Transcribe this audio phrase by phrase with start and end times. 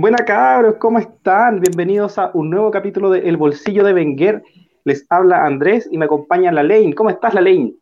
[0.00, 1.58] Buenas cabros, ¿cómo están?
[1.58, 4.44] Bienvenidos a un nuevo capítulo de El Bolsillo de Wenger.
[4.84, 6.94] Les habla Andrés y me acompaña la Lane.
[6.94, 7.74] ¿Cómo estás, la Lane?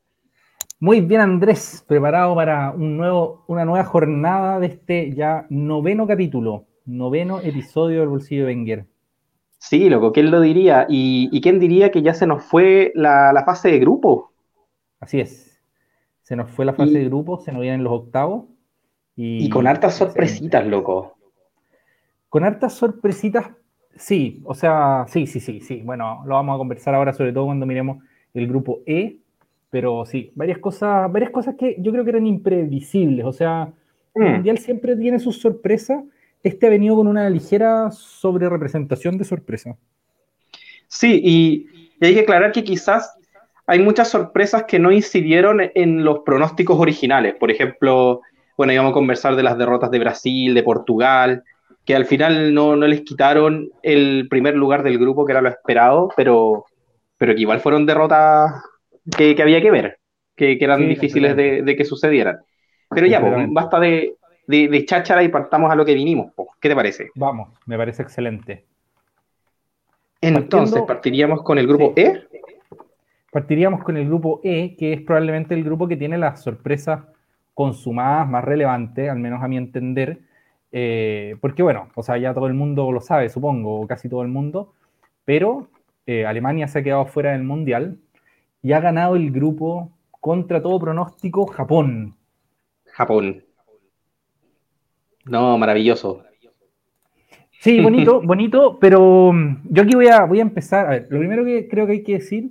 [0.80, 6.64] Muy bien, Andrés, preparado para un nuevo, una nueva jornada de este ya noveno capítulo,
[6.86, 8.86] noveno episodio del Bolsillo de Wenger.
[9.58, 10.86] Sí, loco, ¿quién lo diría?
[10.88, 14.32] ¿Y, quién diría que ya se nos fue la, fase de grupo?
[15.00, 15.60] Así es.
[16.22, 18.46] Se nos fue la fase de grupo, se nos vienen los octavos.
[19.14, 21.15] Y, con hartas sorpresitas, loco.
[22.28, 23.50] Con hartas sorpresitas,
[23.96, 25.82] sí, o sea, sí, sí, sí, sí.
[25.84, 28.02] Bueno, lo vamos a conversar ahora, sobre todo cuando miremos
[28.34, 29.18] el grupo E,
[29.70, 33.24] pero sí, varias cosas, varias cosas que yo creo que eran imprevisibles.
[33.24, 33.72] O sea,
[34.14, 34.32] el mm.
[34.32, 36.02] Mundial siempre tiene sus sorpresas.
[36.42, 39.76] Este ha venido con una ligera sobre representación de sorpresa.
[40.88, 41.66] Sí, y,
[42.00, 43.16] hay que aclarar que quizás
[43.66, 47.34] hay muchas sorpresas que no incidieron en los pronósticos originales.
[47.34, 48.20] Por ejemplo,
[48.56, 51.42] bueno, íbamos a conversar de las derrotas de Brasil, de Portugal,
[51.86, 56.10] que al final no, les quitaron el primer lugar del grupo, que era lo esperado,
[56.16, 56.64] pero,
[57.16, 58.52] pero que igual fueron derrotas
[59.16, 59.98] que, había que ver,
[60.34, 62.40] que, eran difíciles de, que sucedieran.
[62.90, 64.16] Pero ya, pues, basta de,
[64.48, 66.32] de, cháchara y partamos a lo que vinimos.
[66.60, 67.10] ¿Qué te parece?
[67.14, 68.64] Vamos, me parece excelente.
[70.20, 72.20] Entonces, ¿partiríamos con el grupo E?
[73.30, 77.04] Partiríamos con el grupo E, que es probablemente el grupo que tiene las sorpresas
[77.54, 80.18] consumadas más relevantes, al menos a mi entender,
[80.72, 84.22] eh, porque bueno, o sea, ya todo el mundo lo sabe, supongo, o casi todo
[84.22, 84.72] el mundo,
[85.24, 85.68] pero
[86.06, 87.98] eh, Alemania se ha quedado fuera del Mundial
[88.62, 92.16] y ha ganado el grupo contra todo pronóstico Japón.
[92.86, 93.44] Japón.
[95.24, 96.22] No, maravilloso.
[97.60, 100.86] Sí, bonito, bonito, pero mm, yo aquí voy a, voy a empezar.
[100.86, 102.50] A ver, lo primero que creo que hay que decir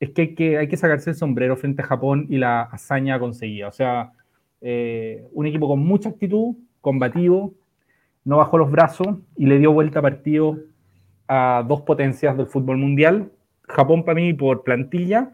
[0.00, 3.18] es que hay que, hay que sacarse el sombrero frente a Japón y la hazaña
[3.18, 3.68] conseguida.
[3.68, 4.12] O sea,
[4.60, 6.54] eh, un equipo con mucha actitud,
[6.84, 7.54] combativo,
[8.24, 10.58] no bajó los brazos y le dio vuelta a partido
[11.26, 13.32] a dos potencias del fútbol mundial.
[13.62, 15.32] Japón para mí por plantilla,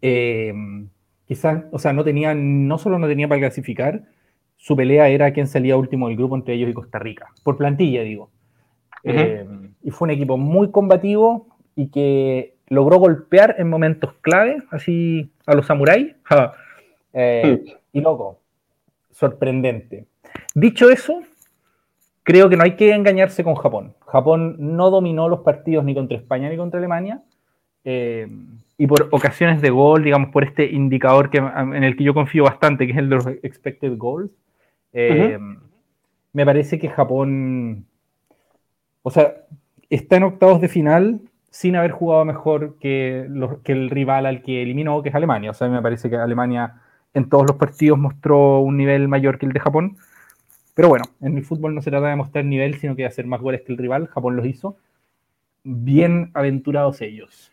[0.00, 0.54] eh,
[1.26, 4.04] quizás, o sea, no tenía, no solo no tenía para clasificar,
[4.56, 8.02] su pelea era quién salía último del grupo entre ellos y Costa Rica, por plantilla
[8.02, 8.30] digo.
[9.02, 9.46] Eh,
[9.82, 15.54] y fue un equipo muy combativo y que logró golpear en momentos clave, así a
[15.54, 16.14] los samuráis.
[17.12, 18.38] Eh, y loco,
[19.10, 20.06] sorprendente.
[20.54, 21.22] Dicho eso,
[22.22, 23.94] creo que no hay que engañarse con Japón.
[24.06, 27.22] Japón no dominó los partidos ni contra España ni contra Alemania.
[27.84, 28.28] Eh,
[28.76, 32.44] y por ocasiones de gol, digamos, por este indicador que, en el que yo confío
[32.44, 34.30] bastante, que es el de los expected goals,
[34.92, 35.38] eh,
[36.32, 37.86] me parece que Japón,
[39.02, 39.34] o sea,
[39.88, 43.28] está en octavos de final sin haber jugado mejor que,
[43.64, 45.50] que el rival al que eliminó, que es Alemania.
[45.50, 46.80] O sea, me parece que Alemania
[47.12, 49.96] en todos los partidos mostró un nivel mayor que el de Japón.
[50.80, 53.26] Pero bueno, en el fútbol no se trata de mostrar nivel, sino que de hacer
[53.26, 54.06] más goles que el rival.
[54.06, 54.78] Japón los hizo.
[55.62, 57.52] Bien aventurados ellos.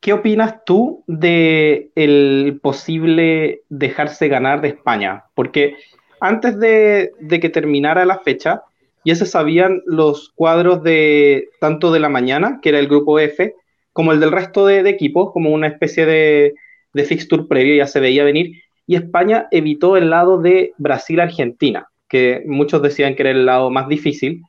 [0.00, 5.24] ¿Qué opinas tú de el posible dejarse ganar de España?
[5.34, 5.76] Porque
[6.18, 8.62] antes de, que terminara la fecha,
[9.04, 13.54] ya se sabían los cuadros de tanto de la mañana, que era el grupo F,
[13.92, 16.54] como el del resto de, equipos, como una especie de,
[16.94, 22.42] de fixture previo, ya se veía venir, y España evitó el lado de Brasil-Argentina, que
[22.46, 24.42] muchos decían que era el lado más difícil,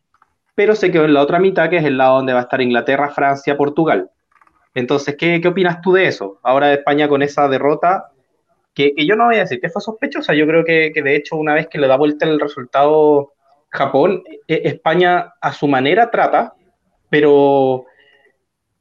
[0.55, 2.61] pero se quedó en la otra mitad, que es el lado donde va a estar
[2.61, 4.09] Inglaterra, Francia, Portugal.
[4.75, 6.39] Entonces, ¿qué, opinas tú de eso?
[6.43, 8.11] Ahora España con esa derrota,
[8.73, 11.53] que, yo no voy a decir que fue sospechosa, yo creo que, de hecho una
[11.53, 13.33] vez que le da vuelta el resultado
[13.69, 16.53] Japón, e, España a su manera trata,
[17.09, 17.85] pero,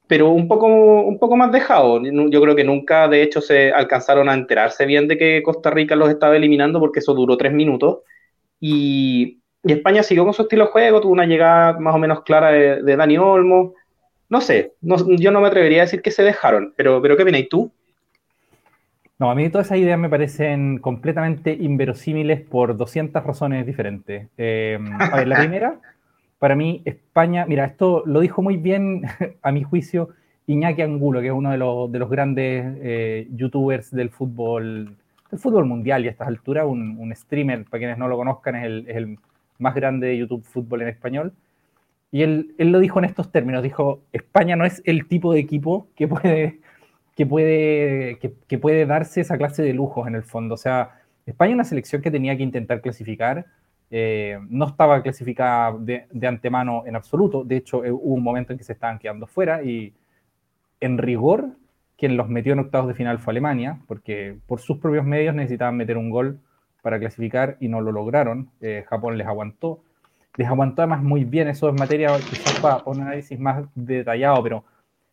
[0.06, 2.00] pero un, poco, un poco más dejado.
[2.03, 5.97] Yo creo que nunca, de hecho, se alcanzaron a enterarse bien de que Costa Rica
[5.97, 7.99] los estaba eliminando porque eso duró tres minutos.
[8.60, 12.50] Y, España siguió con su estilo de juego, tuvo una llegada más o menos clara
[12.50, 13.74] de, de Dani Olmo
[14.28, 17.48] no sé, yo no me atrevería a decir que se dejaron, pero, pero ¿qué opinas
[17.48, 17.70] tú?
[19.19, 24.28] No, a mí todas esas ideas me parecen completamente inverosímiles por 200 razones diferentes.
[24.37, 25.81] Eh, a ver, la primera,
[26.38, 29.02] para mí, España, mira, esto lo dijo muy bien,
[29.43, 30.11] a mi juicio,
[30.46, 34.94] Iñaki Angulo, que es uno de los, de los grandes eh, youtubers del fútbol,
[35.30, 38.64] del fútbol mundial y a estas alturas, un, streamer, para quienes no lo conozcan, es
[38.64, 39.19] el, el
[39.58, 41.32] más grande de YouTube fútbol en español.
[42.10, 45.40] Y él, él, lo dijo en estos términos, dijo, España no es el tipo de
[45.40, 46.60] equipo que puede,
[47.16, 50.54] que puede, que, puede darse esa clase de lujos en el fondo.
[50.54, 53.44] O sea, España es una selección que tenía que intentar clasificar,
[53.90, 58.52] eh, no estaba clasificada de, de, antemano en absoluto, de hecho eh, hubo un momento
[58.52, 59.94] en que se estaban quedando fuera y
[60.80, 61.48] en rigor
[61.99, 65.77] quien los metió en octavos de final fue Alemania, porque por sus propios medios necesitaban
[65.77, 66.39] meter un gol
[66.81, 69.81] para clasificar y no lo lograron, eh, Japón les aguantó.
[70.37, 71.49] les aguantó además muy bien.
[71.49, 74.65] Eso es materia quizás para un análisis más detallado, pero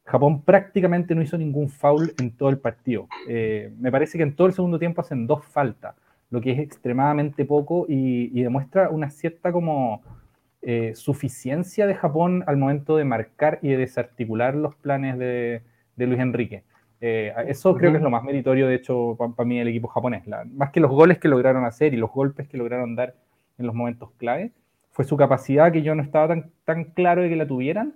[0.06, 3.08] Japón prácticamente no hizo ningún foul en todo el partido.
[3.28, 5.96] Eh, me parece que en todo el segundo tiempo hacen dos faltas,
[6.30, 10.04] lo que es extremadamente poco y, demuestra una cierta como
[10.62, 15.62] eh, suficiencia de Japón al momento de marcar y de desarticular los planes de,
[15.98, 16.64] Luis Enrique.
[17.08, 20.24] Eh, eso creo que es lo más meritorio, de hecho, para mí el equipo japonés.
[20.56, 23.14] más que los goles que lograron hacer y los golpes que lograron dar
[23.60, 24.54] en los momentos clave,
[24.90, 27.94] fue su capacidad que yo no estaba tan, tan claro de que la tuvieran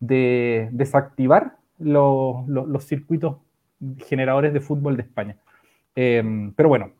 [0.00, 2.46] de desactivar los,
[2.86, 3.36] circuitos
[4.06, 5.36] generadores de fútbol de España.
[5.94, 6.92] Em, pero bueno,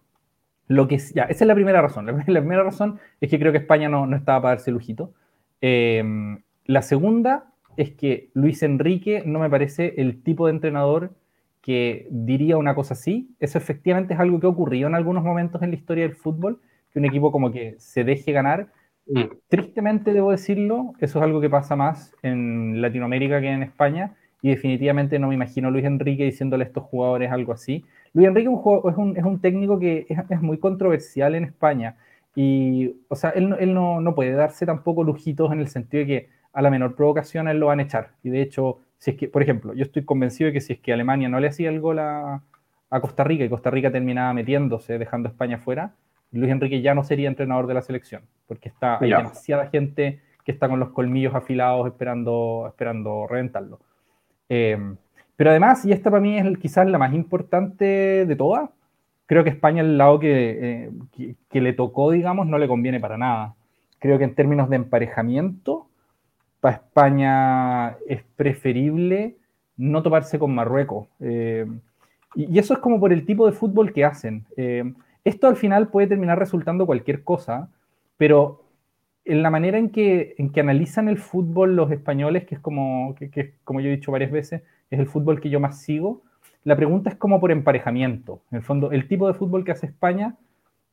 [0.69, 2.05] lo que ya, esa es la primera razón.
[2.27, 5.15] La, primera razón es que creo que España no, no estaba para darse lujito.
[5.63, 7.47] Em, la segunda
[7.79, 11.13] es que Luis Enrique no me parece el tipo de entrenador
[11.67, 13.35] que diría una cosa así.
[13.41, 16.61] Eso efectivamente es algo que ocurrió en algunos momentos en la historia del fútbol,
[16.93, 18.69] que un equipo como que se deje ganar
[19.07, 19.23] Mm.
[19.49, 24.51] Tristemente debo decirlo, eso es algo que pasa más en Latinoamérica que en España y
[24.51, 27.85] definitivamente no me imagino a Luis Enrique diciéndole a estos jugadores algo así.
[28.13, 31.97] Luis Enrique es un, es un, técnico que es, muy controversial en España
[32.35, 36.07] y, o sea, él, él no, no, puede darse tampoco lujitos en el sentido de
[36.07, 38.11] que a la menor provocación él lo van a echar.
[38.23, 40.81] Y de hecho, si es que, por ejemplo, yo estoy convencido de que si es
[40.81, 42.43] que Alemania no le hacía el gol a,
[42.91, 45.95] a Costa Rica y Costa Rica terminaba metiéndose, dejando a España fuera,
[46.33, 50.53] Luis Enrique ya no sería entrenador de la selección, porque está, hay demasiada gente que
[50.53, 53.81] está con los colmillos afilados esperando, esperando reventarlo.
[54.49, 54.79] Eh,
[55.37, 58.71] pero además, y esta para mí es quizás la más importante de todas,
[59.27, 63.19] creo que España, el lado eh, que, que, le tocó, digamos, no le conviene para
[63.19, 63.55] nada.
[63.99, 65.89] Creo que en términos de emparejamiento,
[66.61, 69.37] para España es preferible
[69.77, 71.09] no toparse con Marruecos.
[71.21, 71.67] Eh,
[72.35, 74.47] y, eso es como por el tipo de fútbol que hacen.
[75.25, 77.69] Esto al final puede terminar resultando cualquier cosa,
[78.17, 78.63] pero
[79.25, 83.15] en la manera en que, en que analizan el fútbol los españoles, que es como,
[83.17, 86.23] que, como yo he dicho varias veces, es el fútbol que yo más sigo,
[86.63, 88.41] la pregunta es como por emparejamiento.
[88.53, 90.37] En el fondo, el tipo de fútbol que hace España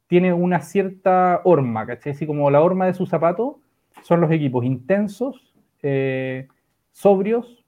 [0.07, 2.13] tiene una cierta horma, ¿cachai?
[2.13, 3.59] Así como la horma de su zapato
[4.01, 5.52] son los equipos intensos,
[5.83, 6.47] eh,
[6.91, 7.63] sobrios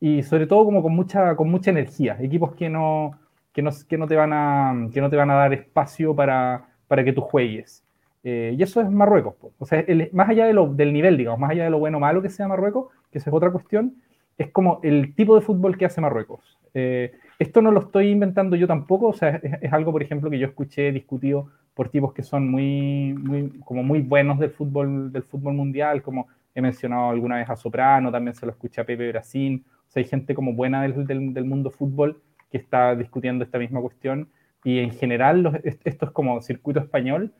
[0.00, 2.16] y sobre todo como con mucha, con mucha energía.
[2.20, 3.18] Equipos que no,
[3.52, 6.66] que no, que no, te, van a, que no te van a dar espacio para,
[6.88, 7.84] para que tú juegues.
[8.24, 9.34] Eh, y eso es Marruecos.
[9.58, 12.00] O sea, más allá de lo, del nivel, digamos, más allá de lo bueno o
[12.00, 13.96] malo que sea Marruecos, que esa es otra cuestión,
[14.38, 16.58] es como el tipo de fútbol que hace Marruecos.
[16.74, 20.38] Eh, esto no lo estoy inventando yo tampoco, o sea, es, algo, por ejemplo, que
[20.38, 25.22] yo escuché discutido por tipos que son muy, muy, como muy buenos del fútbol, del
[25.24, 29.08] fútbol mundial, como he mencionado alguna vez a Soprano, también se lo escuché a Pepe
[29.08, 32.22] Brasín, o sea, hay gente como buena del, del, del mundo fútbol
[32.52, 34.28] que está discutiendo esta misma cuestión.
[34.62, 37.32] Y en general, los, esto es como circuito español.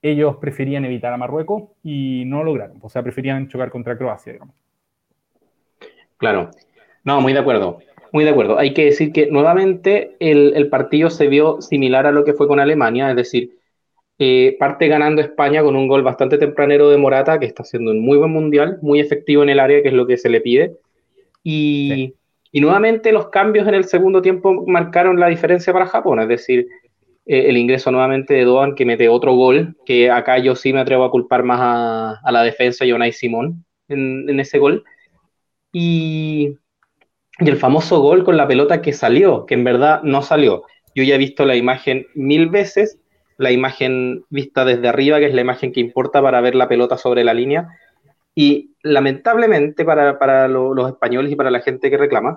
[0.00, 2.78] Ellos preferían evitar a Marruecos y no lo lograron.
[2.80, 4.54] O sea, preferían chocar contra Croacia, digamos.
[6.16, 6.50] Claro.
[7.04, 7.80] No, muy de acuerdo.
[8.12, 8.58] Muy de acuerdo.
[8.58, 12.60] Hay que decir que nuevamente el, partido se vio similar a lo que fue con
[12.60, 13.58] Alemania, es decir,
[14.22, 18.00] eh, parte ganando España con un gol bastante tempranero de Morata, que está haciendo un
[18.00, 20.76] muy buen mundial, muy efectivo en el área, que es lo que se le pide.
[21.42, 22.14] Y,
[22.52, 26.68] y nuevamente los cambios en el segundo tiempo marcaron la diferencia para Japón, es decir,
[27.24, 30.80] eh, el ingreso nuevamente de Doan que mete otro gol, que acá yo sí me
[30.80, 34.84] atrevo a culpar más a, la defensa y a Simón en, ese gol.
[35.72, 36.58] Y,
[37.38, 40.64] y el famoso gol con la pelota que salió, que en verdad no salió.
[40.94, 42.99] Yo ya he visto la imagen mil veces,
[43.40, 46.98] la imagen vista desde arriba, que es la imagen que importa para ver la pelota
[46.98, 47.68] sobre la línea,
[48.34, 52.36] y lamentablemente para, los españoles y para la gente que reclama,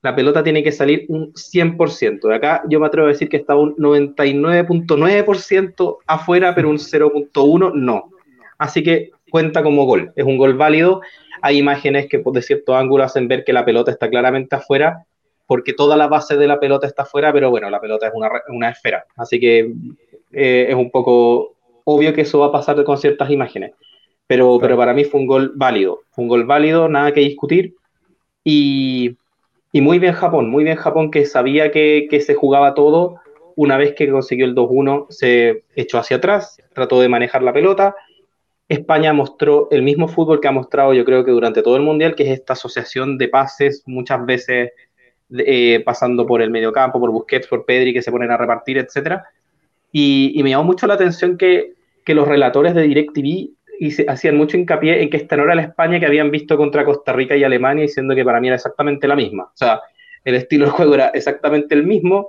[0.00, 2.28] la pelota tiene que salir un 100%.
[2.28, 7.74] De acá yo me atrevo a decir que está un 99.9% afuera, pero un 0.1%
[7.74, 8.08] no.
[8.56, 10.12] Así que cuenta como gol.
[10.16, 11.02] Es un gol válido.
[11.42, 15.04] Hay imágenes que de cierto ángulo hacen ver que la pelota está claramente afuera,
[15.46, 18.12] porque toda la base de la pelota está afuera, pero bueno, la pelota es
[18.48, 19.04] una, esfera.
[19.16, 19.72] Así que
[20.32, 21.54] eh, es un poco
[21.84, 23.72] obvio que eso va a pasar con ciertas imágenes.
[24.26, 27.74] Pero, pero para mí fue un gol válido, fue un gol válido, nada que discutir.
[28.44, 29.16] Y,
[29.72, 33.20] y muy bien Japón, muy bien Japón que sabía que, que se jugaba todo.
[33.56, 37.96] Una vez que consiguió el 2-1, se echó hacia atrás, trató de manejar la pelota.
[38.68, 42.14] España mostró el mismo fútbol que ha mostrado yo creo que durante todo el Mundial,
[42.14, 44.72] que es esta asociación de pases, muchas veces
[45.38, 49.22] eh, pasando por el mediocampo, por Busquets, por Pedri, que se ponen a repartir, etc.
[49.92, 53.50] Y, y me llamó mucho la atención que, que los relatores de DirecTV
[54.08, 57.12] hacían mucho hincapié en que esta no era la España que habían visto contra Costa
[57.12, 59.44] Rica y Alemania, diciendo que para mí era exactamente la misma.
[59.44, 59.80] O sea,
[60.24, 62.28] el estilo de juego era exactamente el mismo,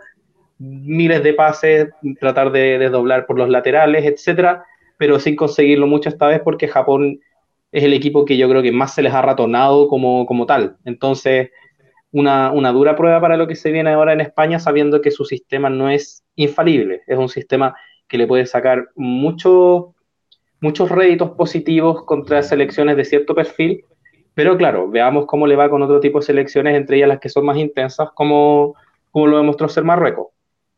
[0.59, 1.89] miles de pases,
[2.19, 4.63] tratar de, doblar por los laterales, etcétera,
[4.97, 7.19] pero sin conseguirlo mucho esta vez porque Japón
[7.71, 10.77] es el equipo que yo creo que más se les ha ratonado como, como tal.
[10.85, 11.51] Entonces,
[12.11, 15.25] una, una, dura prueba para lo que se viene ahora en España, sabiendo que su
[15.25, 17.75] sistema no es infalible, es un sistema
[18.07, 19.89] que le puede sacar muchos
[20.61, 23.85] muchos réditos positivos contra selecciones de cierto perfil,
[24.33, 27.29] pero claro, veamos cómo le va con otro tipo de selecciones, entre ellas las que
[27.29, 28.75] son más intensas, como,
[29.11, 30.27] como lo demostró ser Marruecos.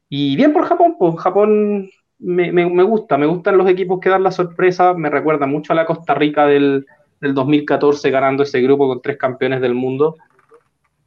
[0.10, 4.24] Y bien por Japón, pues Japón me, me, gusta, me gustan los equipos que dan
[4.24, 6.86] la sorpresa, me recuerda mucho a la Costa Rica del,
[7.20, 10.18] del 2014 ganando ese grupo con tres campeones del mundo.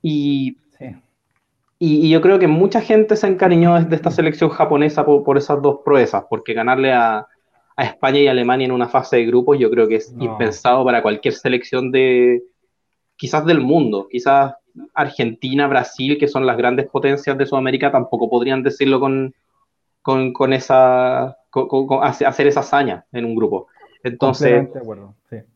[0.06, 0.58] Y,
[1.78, 5.78] y, yo creo que mucha gente se encariñó de esta selección japonesa por, esas dos
[5.82, 7.26] proezas, porque ganarle a,
[7.74, 11.00] a, España y Alemania en una fase de grupos yo creo que es impensado para
[11.00, 12.42] cualquier selección de
[13.16, 14.52] quizás del mundo, quizás
[14.92, 19.34] Argentina, Brasil, que son las grandes potencias de Sudamérica, tampoco podrían decirlo con,
[20.02, 21.34] con, esa,
[22.00, 23.68] hacer esa hazaña en un grupo.
[24.02, 24.68] Entonces,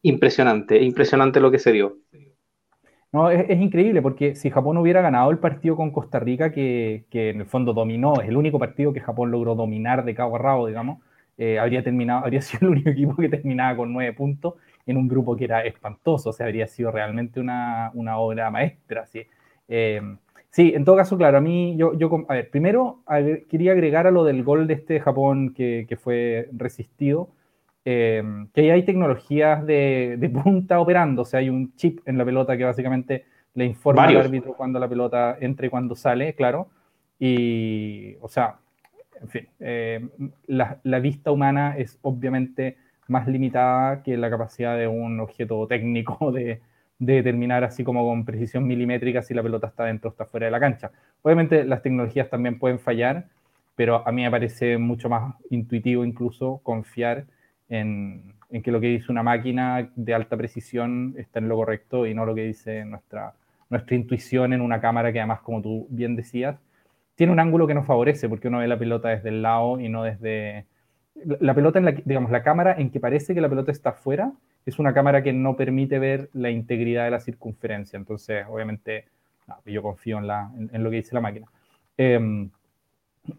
[0.01, 1.99] impresionante, impresionante lo que se dio.
[3.11, 7.41] No, es, increíble porque si Japón hubiera ganado el partido con Costa Rica, que, en
[7.41, 10.67] el fondo dominó, es el único partido que Japón logró dominar de cabo a rabo,
[10.67, 11.01] digamos,
[11.39, 14.55] eh, habría terminado, habría sido el único equipo que terminaba con nueve puntos
[14.87, 19.23] en un grupo que era espantoso, o sea, habría sido realmente una, obra maestra, ¿sí?
[19.69, 20.01] Eh,
[20.51, 23.03] Sí, en todo caso, claro, a mí, yo, yo a ver, primero
[23.49, 27.29] quería agregar a lo del gol de este Japón que, que fue resistido,
[27.91, 32.25] eh, que hay tecnologías de, de, punta operando, o sea, hay un chip en la
[32.27, 36.69] pelota que básicamente le informa al árbitro cuando la pelota entra y cuando sale, claro,
[37.19, 38.57] y, o sea,
[39.23, 40.07] en fin, eh,
[40.49, 42.77] la, la vista humana es obviamente
[43.07, 46.61] más limitada que la capacidad de un objeto técnico de,
[46.99, 50.45] de determinar así como con precisión milimétrica si la pelota está dentro o está fuera
[50.45, 50.91] de la cancha.
[51.23, 53.29] Obviamente las tecnologías también pueden fallar,
[53.77, 57.25] pero a mí me parece mucho más intuitivo incluso confiar
[57.69, 62.15] en, que lo que dice una máquina de alta precisión está en lo correcto y
[62.15, 63.35] no lo que dice nuestra,
[63.71, 66.57] nuestra intuición en una cámara que además, como tú bien decías,
[67.15, 69.89] tiene un ángulo que nos favorece porque uno ve la pelota desde el lado y
[69.89, 70.67] no desde...
[71.41, 74.33] La pelota, en la, digamos, la cámara en que parece que la pelota está fuera
[74.65, 77.97] es una cámara que no permite ver la integridad de la circunferencia.
[77.97, 79.07] Entonces, obviamente,
[79.65, 81.47] yo confío en, lo que dice la máquina.
[81.97, 82.51] Em,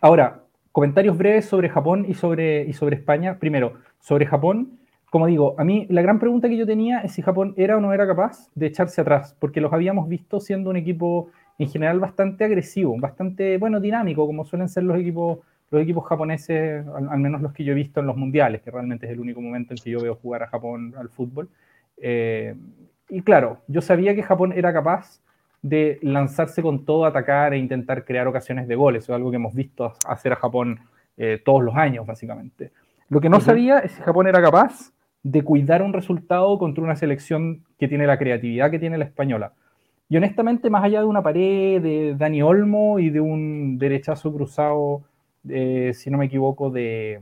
[0.01, 3.37] ahora, comentarios breves sobre Japón y sobre, y sobre España.
[3.39, 4.79] Primero, sobre Japón,
[5.09, 7.81] como digo, a mí la gran pregunta que yo tenía es si Japón era o
[7.81, 11.99] no era capaz de echarse atrás, porque los habíamos visto siendo un equipo en general
[11.99, 15.39] bastante agresivo, bastante, bueno, dinámico, como suelen ser los equipos
[15.71, 19.05] los equipos japoneses, al, menos los que yo he visto en los mundiales, que realmente
[19.05, 21.49] es el único momento en que yo veo jugar a Japón al fútbol.
[21.97, 22.55] Eh,
[23.09, 25.21] y claro, yo sabía que Japón era capaz
[25.61, 29.53] de lanzarse con todo, atacar e intentar crear ocasiones de goles, es algo que hemos
[29.53, 30.79] visto hacer a Japón
[31.17, 32.71] eh, todos los años, básicamente.
[33.09, 34.91] Lo que no sabía es si Japón era capaz
[35.23, 39.53] de cuidar un resultado contra una selección que tiene la creatividad que tiene la española.
[40.07, 45.03] Y honestamente, más allá de una pared de Dani Olmo y de un derechazo cruzado
[45.43, 47.19] si no me equivoco, de,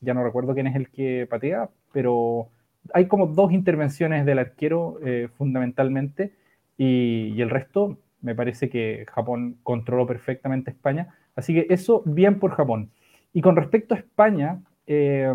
[0.00, 2.48] ya no recuerdo quién es el que patea, pero
[2.92, 6.32] hay como dos intervenciones del arquero eh, fundamentalmente
[6.76, 11.14] y, el resto me parece que Japón controló perfectamente España.
[11.36, 12.90] Así que eso bien por Japón.
[13.34, 15.34] Y con respecto a España, eh,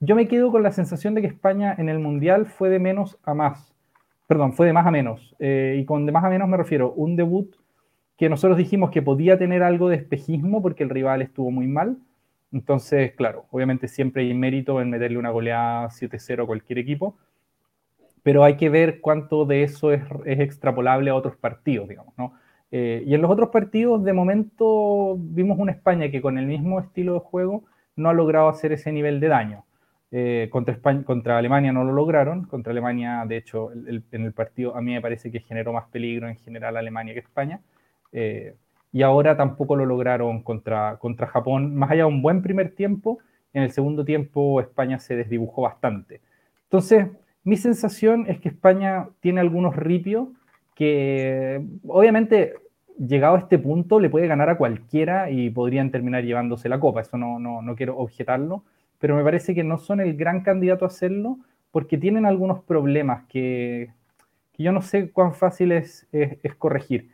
[0.00, 3.18] yo me quedo con la sensación de que España en el Mundial fue de menos
[3.24, 3.74] a más.
[4.26, 5.34] Perdón, fue de más a menos.
[5.38, 7.54] Eh, y con de más a menos me refiero un debut
[8.16, 11.96] que nosotros dijimos que podía tener algo de espejismo porque el rival estuvo muy mal.
[12.52, 17.16] Entonces, claro, obviamente siempre hay mérito en meterle una goleada 7-0 a cualquier equipo,
[18.22, 22.34] pero hay que ver cuánto de eso es, extrapolable a otros partidos, digamos, ¿no?
[22.70, 26.78] Eh, y en los otros partidos, de momento, vimos una España que con el mismo
[26.80, 27.64] estilo de juego
[27.96, 29.64] no ha logrado hacer ese nivel de daño.
[30.10, 34.76] Eh, contra, España, contra Alemania no lo lograron, contra Alemania, de hecho, en el partido
[34.76, 37.60] a mí me parece que generó más peligro en general Alemania que España.
[38.12, 38.54] Eh,
[38.92, 41.74] y ahora tampoco lo lograron contra, contra Japón.
[41.74, 43.18] Más allá de un buen primer tiempo,
[43.52, 46.20] en el segundo tiempo España se desdibujó bastante.
[46.64, 47.08] Entonces,
[47.42, 50.28] mi sensación es que España tiene algunos ripios
[50.76, 52.54] que obviamente
[52.98, 57.00] llegado a este punto le puede ganar a cualquiera y podrían terminar llevándose la copa.
[57.00, 58.64] Eso no, no, no quiero objetarlo,
[58.98, 61.38] pero me parece que no son el gran candidato a hacerlo
[61.70, 63.90] porque tienen algunos problemas que,
[64.52, 67.10] que yo no sé cuán fácil es, es corregir.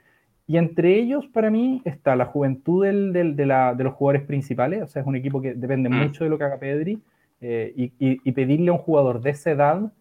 [0.51, 4.27] Y entre ellos, para mí, está la juventud del, del, de, la, de, los jugadores
[4.27, 4.83] principales.
[4.83, 5.95] O sea, es un equipo que depende mm.
[5.95, 7.01] mucho de lo que haga Pedri.
[7.41, 9.93] Eh, y, y, pedirle a un jugador de esa edad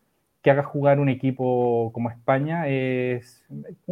[0.41, 3.45] que haga jugar un equipo como España es,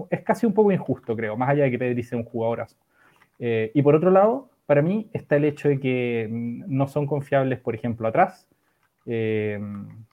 [0.09, 2.77] es casi un poco injusto, creo, más allá de que Pedri sea un jugadorazo.
[3.39, 7.05] Eh, y por otro lado, para mí está el hecho de que mm, no son
[7.05, 8.47] confiables, por ejemplo, atrás.
[9.05, 9.59] Eh,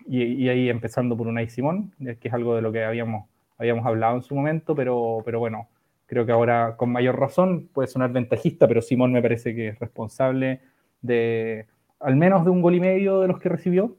[0.07, 3.27] y, ahí empezando por Unai Simón, que es algo de lo que habíamos,
[3.59, 5.69] habíamos hablado en su momento, pero, pero bueno,
[6.07, 9.79] creo que ahora con mayor razón puede sonar ventajista, pero Simón me parece que es
[9.79, 10.61] responsable
[11.01, 11.67] de
[12.01, 13.97] al menos de un gol y medio de los que recibió.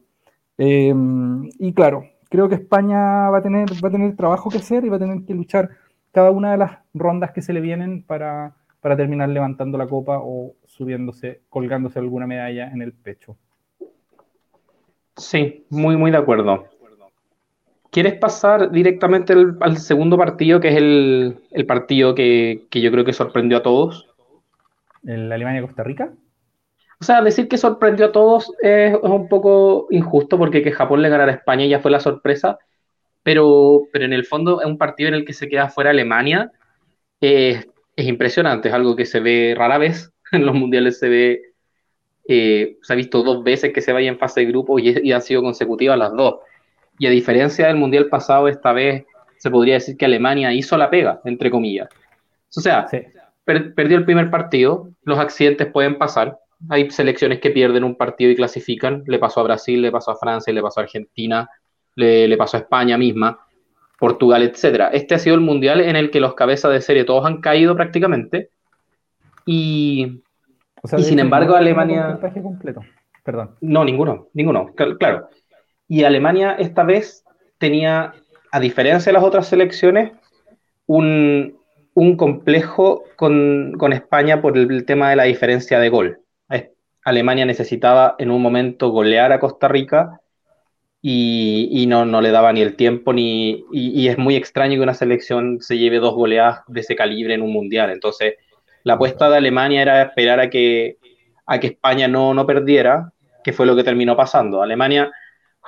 [0.57, 0.93] Eh,
[1.59, 4.89] y claro, creo que España va a, tener, va a tener trabajo que hacer y
[4.89, 5.69] va a tener que luchar
[6.11, 10.19] cada una de las rondas que se le vienen para, para terminar levantando la copa
[10.21, 13.37] o subiéndose, colgándose alguna medalla en el pecho.
[15.17, 16.65] Sí, muy, muy de acuerdo.
[17.95, 23.57] ¿Quieres pasar directamente al, segundo partido, que es el, partido que, yo creo que sorprendió
[23.57, 24.09] a todos?
[25.05, 26.11] ¿El Alemania-Costa Rica?
[26.99, 31.09] O sea, decir que sorprendió a todos es, un poco injusto porque que Japón le
[31.09, 32.57] ganara a España ya fue la sorpresa,
[33.23, 36.51] pero, pero en el fondo es un partido en el que se queda fuera Alemania.
[37.19, 37.65] es
[37.97, 41.41] impresionante, es algo que se ve rara vez en los mundiales, se ve,
[42.27, 45.11] eh, se ha visto dos veces que se vaya en fase de grupo y, y
[45.11, 46.35] han sido consecutivas las dos.
[46.97, 49.05] Y a diferencia del mundial pasado, esta vez
[49.37, 51.89] se podría decir que Alemania hizo la pega, entre comillas.
[52.55, 52.87] O sea,
[53.43, 58.35] perdió el primer partido, los accidentes pueden pasar, hay selecciones que pierden un partido y
[58.35, 59.03] clasifican.
[59.07, 61.49] Le pasó a Brasil, le pasó a Francia, le pasó a Argentina,
[61.95, 63.39] le, pasó a España misma,
[63.99, 64.89] Portugal, etcétera.
[64.89, 67.75] Este ha sido el mundial en el que los cabezas de serie todos han caído
[67.75, 68.49] prácticamente.
[69.45, 70.21] Y,
[70.97, 72.19] sin embargo, Alemania.
[72.41, 72.81] completo.
[73.23, 73.55] Perdón.
[73.61, 75.29] No, ninguno, ninguno, claro.
[75.87, 77.23] Y Alemania esta vez
[77.57, 78.13] tenía,
[78.51, 80.11] a diferencia de las otras selecciones,
[80.85, 81.57] un,
[82.17, 86.19] complejo con, con, España por el tema de la diferencia de gol.
[87.05, 90.19] Alemania necesitaba en un momento golear a Costa Rica
[91.07, 94.95] y, no, no, le daba ni el tiempo ni y, es muy extraño que una
[94.95, 97.91] selección se lleve dos goleadas de ese calibre en un mundial.
[97.91, 98.33] Entonces,
[98.83, 100.97] la apuesta de Alemania era esperar a que,
[101.45, 104.63] a que España no, no perdiera, que fue lo que terminó pasando.
[104.63, 105.11] Alemania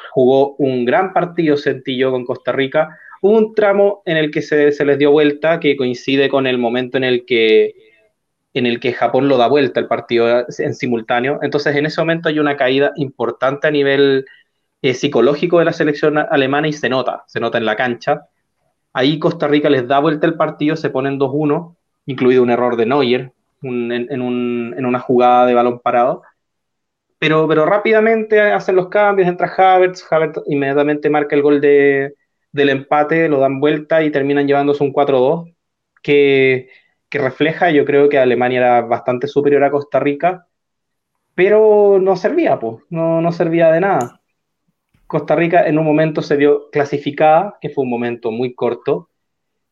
[0.09, 2.97] jugó un gran partido sencillo con Costa Rica.
[3.21, 6.57] Hubo un tramo en el que se, se les dio vuelta que coincide con el
[6.57, 7.75] momento en el que
[8.53, 11.39] en el que Japón lo da vuelta el partido en simultáneo.
[11.41, 14.25] Entonces, en ese momento hay una caída importante a nivel
[14.81, 18.27] eh, psicológico de la selección alemana y se nota, se nota en la cancha.
[18.93, 22.85] Ahí Costa Rica les da vuelta el partido, se ponen 2-1, incluido un error de
[22.85, 26.23] Neuer en, una jugada de balón parado.
[27.19, 32.13] Pero, pero rápidamente hacen los cambios, entra Havertz, Havertz inmediatamente marca el gol de,
[32.51, 35.53] del empate, lo dan vuelta y terminan llevándose un 4-2,
[36.03, 36.69] que
[37.09, 40.47] que refleja, yo creo que Alemania era bastante superior a Costa Rica,
[41.35, 44.21] pero no servía, pues, no, no servía de nada.
[45.05, 49.09] Costa Rica en un momento se vio clasificada, que fue un momento muy corto,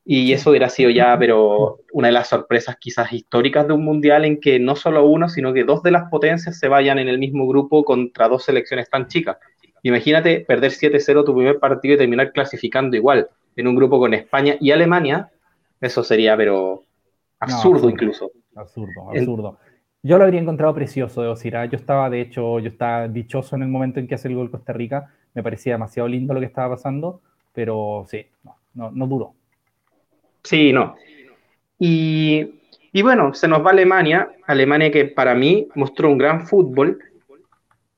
[0.08, 4.24] y eso hubiera sido ya, pero una de las sorpresas quizás históricas de un mundial
[4.24, 7.18] en que no solo uno, sino que dos de las potencias se vayan en el
[7.18, 9.38] mismo grupo contra dos selecciones tan chicas.
[9.82, 14.58] Imagínate perder 7-0 tu primer partido y terminar clasificando igual en un grupo con España
[14.60, 15.32] y Alemania.
[15.82, 16.85] Eso sería, pero
[17.40, 18.32] Absurdo, incluso.
[18.56, 19.60] Absurdo, absurdo.
[20.06, 21.56] Yo lo habría encontrado precioso, de decir.
[21.72, 24.52] Yo estaba, de hecho, yo estaba dichoso en el momento en que hace el gol
[24.52, 25.12] Costa Rica.
[25.34, 27.22] Me parecía demasiado lindo lo que estaba pasando,
[27.54, 28.24] pero sí,
[28.76, 29.34] no, no, duró.
[30.44, 30.96] Sí, no.
[31.80, 32.60] Y,
[32.94, 34.30] y, bueno, se nos va Alemania.
[34.46, 37.00] Alemania que para mí mostró un gran fútbol.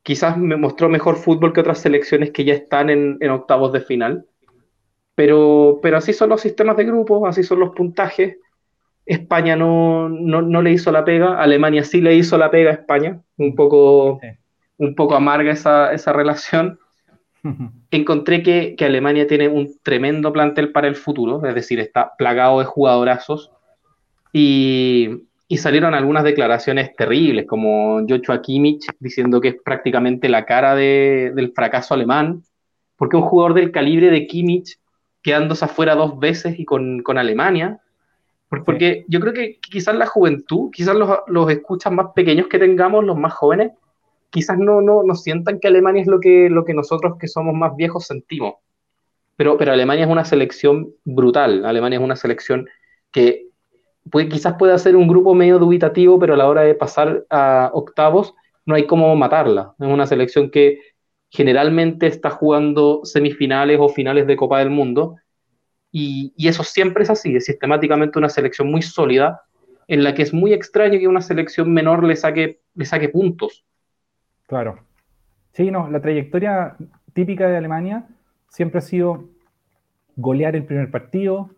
[0.02, 3.82] Quizás me mostró mejor fútbol que otras selecciones que ya están en, en octavos de
[3.82, 4.26] final.
[5.13, 8.38] Pero, pero así son los sistemas de grupos, así son los puntajes.
[9.08, 13.56] España no, le hizo la pega, Alemania sí le hizo la pega a España, un
[13.56, 14.20] poco,
[14.78, 16.78] un poco amarga esa, relación.
[17.91, 22.65] Encontré que, Alemania tiene un tremendo plantel para el futuro, es decir, está plagado de
[22.65, 23.52] jugadorazos.
[24.34, 25.24] Y,
[25.56, 31.93] salieron algunas declaraciones terribles, como Joshua Kimmich diciendo que es prácticamente la cara del fracaso
[31.93, 32.43] alemán,
[32.98, 34.78] porque un jugador del calibre de Kimmich
[35.22, 37.80] quedándose afuera dos veces y con, con Alemania,
[38.50, 43.04] porque yo creo que quizás la juventud, quizás los, los escuchas más pequeños que tengamos,
[43.04, 43.72] los más jóvenes,
[44.30, 47.54] quizás no, no, no sientan que Alemania es lo que, lo que nosotros que somos
[47.54, 48.56] más viejos sentimos.
[49.36, 51.66] Pero, pero Alemania es una selección brutal.
[51.66, 52.68] Alemania es una selección
[53.12, 53.48] que
[54.10, 57.70] puede, quizás puede ser un grupo medio dubitativo, pero a la hora de pasar a
[57.74, 58.34] octavos
[58.66, 59.76] no hay cómo matarla.
[59.80, 60.80] Es una selección que
[61.30, 65.18] generalmente está jugando semifinales o finales de Copa del Mundo
[65.91, 69.41] y, eso siempre es así, es sistemáticamente una selección muy sólida,
[69.88, 73.65] en la que es muy extraño que una selección menor le saque, le saque puntos.
[74.45, 74.80] Claro.
[75.54, 76.76] Sí, no, la trayectoria
[77.13, 78.08] típica de Alemania
[78.50, 79.30] siempre ha sido
[80.15, 81.52] golear el primer partido,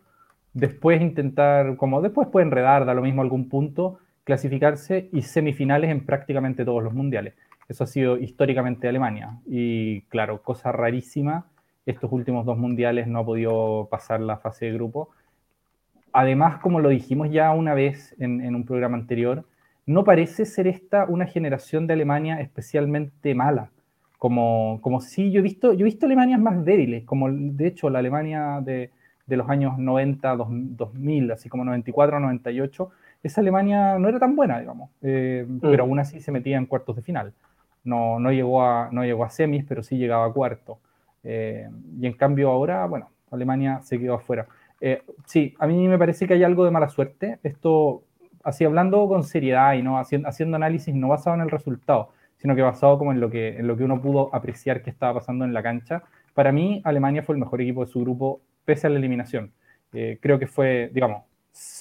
[0.52, 6.06] después intentar, como después puede enredar, da lo mismo algún punto, clasificarse y semifinales en
[6.06, 7.34] prácticamente todos los mundiales.
[7.68, 9.38] Eso ha sido históricamente Alemania.
[9.46, 11.46] Y claro, cosa rarísima,
[11.90, 15.10] estos últimos dos mundiales no ha podido pasar la fase de grupo.
[16.12, 19.44] Además, como lo dijimos ya una vez en, un programa anterior,
[19.86, 23.70] no parece ser esta una generación de Alemania especialmente mala.
[24.18, 27.88] Como, como si yo he visto, yo he visto Alemanias más débiles, como de hecho
[27.88, 28.90] la Alemania de,
[29.26, 32.90] de los años 90, 2000, así como 94, 98,
[33.22, 35.58] esa Alemania no era tan buena, digamos, eh, mm.
[35.60, 37.32] pero aún así se metía en cuartos de final.
[37.84, 40.78] No, no, llegó, a, no llegó a semis, pero sí llegaba a cuarto.
[41.22, 44.46] Eh, y en cambio ahora, bueno, Alemania se quedó afuera.
[44.80, 47.38] Eh, sí, a mí me parece que hay algo de mala suerte.
[47.42, 48.02] Esto,
[48.42, 52.54] así hablando con seriedad y no haciendo, haciendo análisis no basado en el resultado, sino
[52.54, 55.44] que basado como en lo que, en lo que uno pudo apreciar que estaba pasando
[55.44, 56.02] en la cancha.
[56.34, 59.52] Para mí, Alemania fue el mejor equipo de su grupo pese a la eliminación.
[59.90, 61.24] creo que fue, digamos,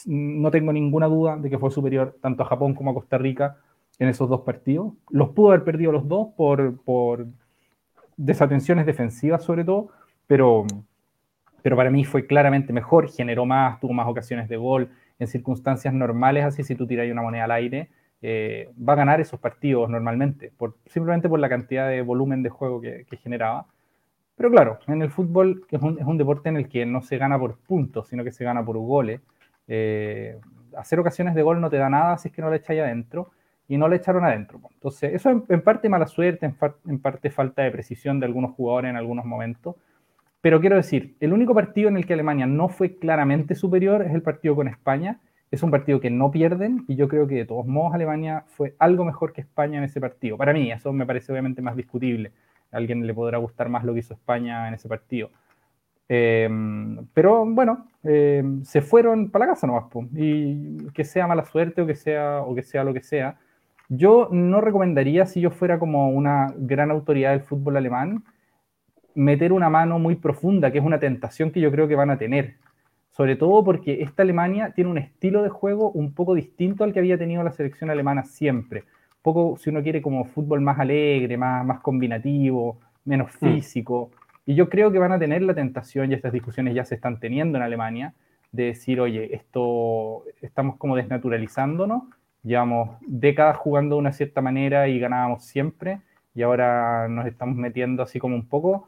[0.06, 3.58] no tengo ninguna duda de que fue superior tanto a Japón como a Costa Rica
[3.99, 4.93] en esos dos partidos.
[5.10, 7.28] Los pudo haber perdido los dos por, por
[8.19, 9.89] desatenciones defensivas sobre todo,
[10.27, 10.65] pero,
[11.62, 15.93] pero para mí fue claramente mejor, generó más, tuvo más ocasiones de gol en circunstancias
[15.93, 17.89] normales, así si tú tiras una moneda al aire,
[18.21, 22.49] eh, va a ganar esos partidos normalmente, por, simplemente por la cantidad de volumen de
[22.49, 23.67] juego que, generaba.
[24.36, 27.58] Pero claro, en el fútbol es un, deporte en el que no se gana por
[27.58, 29.21] puntos, sino que se gana por goles.
[29.67, 30.38] Eh,
[30.77, 33.32] hacer ocasiones de gol no te da nada si es que no le echáis adentro
[33.69, 34.60] y no le echaron adentro.
[34.73, 38.89] Entonces, eso en, en parte mala suerte, en, parte falta de precisión de algunos jugadores
[38.89, 39.75] en algunos momentos.
[40.41, 44.13] Pero quiero decir, el único partido en el que Alemania no fue claramente superior es
[44.13, 45.19] el partido con España.
[45.51, 48.75] Es un partido que no pierden y yo creo que de todos modos Alemania fue
[48.79, 50.36] algo mejor que España en ese partido.
[50.36, 52.32] Para mí, eso me parece obviamente más discutible.
[52.71, 55.29] Alguien le podrá gustar más lo que hizo España en ese partido.
[56.08, 61.84] Em, pero bueno, em, se fueron para la casa nomás, y que sea mala suerte
[61.84, 63.38] o que sea, o que sea lo que sea.
[63.89, 68.23] Yo no recomendaría, si yo fuera como una gran autoridad del fútbol alemán,
[69.15, 72.17] meter una mano muy profunda, que es una tentación que yo creo que van a
[72.17, 72.56] tener.
[73.10, 76.99] Sobre todo porque esta Alemania tiene un estilo de juego un poco distinto al que
[76.99, 78.82] había tenido la selección alemana siempre.
[78.82, 83.45] Un poco, si uno quiere, como fútbol más alegre, más, más combinativo, menos mm.
[83.45, 84.12] físico.
[84.45, 87.19] Y yo creo que van a tener la tentación, y estas discusiones ya se están
[87.19, 88.13] teniendo en Alemania,
[88.52, 92.04] de decir, oye, esto estamos como desnaturalizándonos,
[92.43, 96.02] llevamos décadas jugando de una cierta manera y ganábamos siempre,
[96.36, 98.88] y ahora nos estamos metiendo así como un poco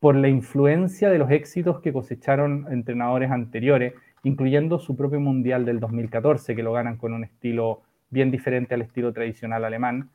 [0.00, 5.80] por la influencia de los éxitos que cosecharon entrenadores anteriores, incluyendo su propio Mundial del
[5.80, 7.80] 2014, que lo ganan con un estilo
[8.10, 10.10] bien diferente al estilo tradicional alemán.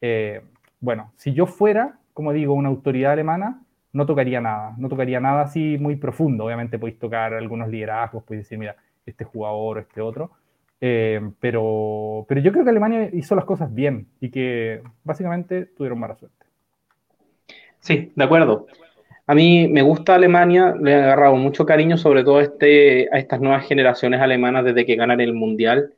[0.00, 0.42] Eh,
[0.80, 5.42] bueno, si yo fuera, como digo, una autoridad alemana, no tocaría nada, no tocaría nada
[5.42, 6.44] así muy profundo.
[6.44, 10.30] Obviamente podéis tocar algunos liderazgos, podéis decir, mira, este jugador o este otro.
[10.84, 16.00] Eh, pero, pero yo creo que Alemania hizo las cosas bien y que básicamente tuvieron
[16.00, 16.44] mala suerte.
[17.80, 18.66] Sí, de acuerdo.
[19.26, 23.18] A mí me gusta Alemania, le he agarrado mucho cariño, sobre todo a, este, a
[23.18, 25.94] estas nuevas generaciones alemanas desde que ganan el Mundial.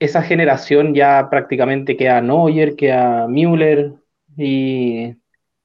[0.00, 3.94] Esa generación ya prácticamente queda Neuer, queda Müller
[4.36, 5.14] y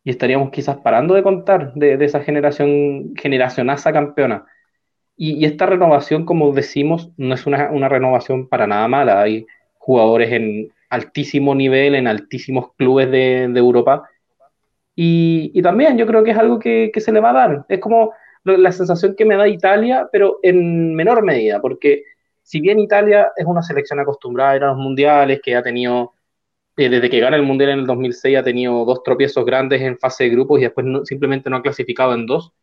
[0.04, 4.46] y estaríamos quizás parando de contar de, esa generación, generacionaza campeona.
[5.16, 9.22] Y, esta renovación, como decimos, no es una, renovación para nada mala.
[9.22, 9.46] Hay
[9.78, 14.10] jugadores en altísimo nivel, en altísimos clubes de, Europa.
[14.96, 17.66] Y, también yo creo que es algo que, se le va a dar.
[17.70, 22.04] Es como la sensación que me da Italia, pero en menor medida, porque
[22.42, 26.14] si bien Italia es una selección acostumbrada a ir a los mundiales, que ha tenido
[26.78, 29.98] eh, desde que gana el Mundial en el 2006 ha tenido dos tropiezos grandes en
[30.00, 32.54] fase de grupos y después simplemente no ha clasificado en dos.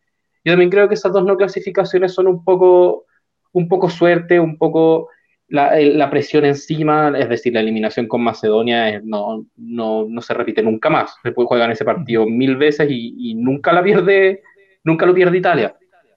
[0.49, 3.05] Yo también creo que esas dos no clasificaciones son un poco,
[3.51, 5.09] un poco suerte, un poco
[5.47, 10.61] la, la presión encima, es decir, la eliminación con Macedonia no, no, no, se repite
[10.61, 11.15] nunca más.
[11.23, 14.43] Después juegan ese partido mil veces y, y nunca, la pierde,
[14.83, 15.75] nunca lo pierde Italia.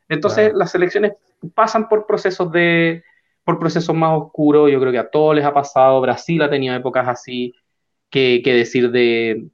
[0.09, 1.13] Entonces las selecciones
[1.55, 3.03] pasan por procesos de
[3.45, 6.75] por procesos más oscuros, yo creo que a todos les ha pasado, Brasil ha tenido
[6.75, 7.53] épocas así,
[8.13, 9.49] que, decir de,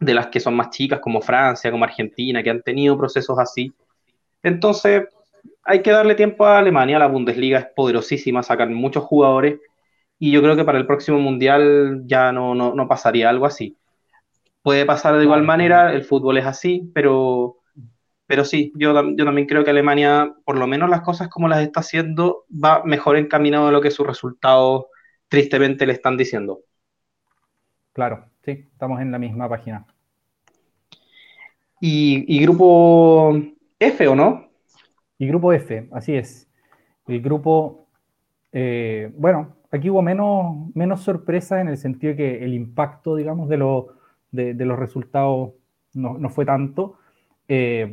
[0.00, 3.72] las que son más chicas, como Francia, como Argentina, que han tenido procesos así.
[4.42, 5.06] Entonces,
[5.64, 9.60] hay que darle tiempo a Alemania, la Bundesliga es poderosísima, sacan muchos jugadores,
[10.18, 13.76] y yo creo que para el próximo Mundial ya no, no, pasaría algo así.
[14.62, 17.58] Puede pasar de igual manera, el fútbol es así, pero,
[18.26, 21.60] pero sí, yo, yo también creo que Alemania, por lo menos las cosas como las
[21.62, 24.86] está haciendo, va mejor encaminado de lo que sus resultados
[25.28, 26.60] tristemente le están diciendo.
[27.92, 29.86] Claro, sí, estamos en la misma página.
[31.80, 33.40] ¿Y, grupo
[33.78, 34.48] F o no?
[35.18, 36.48] Y grupo F, así es.
[37.06, 37.86] El grupo
[38.52, 43.48] Eh, bueno, aquí hubo menos, menos sorpresas en el sentido de que el impacto, digamos,
[43.48, 43.58] de,
[44.32, 45.52] de, los resultados
[45.94, 46.98] no, no, fue tanto,
[47.48, 47.92] eh,